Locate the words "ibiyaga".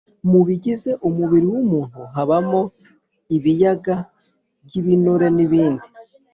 3.35-3.95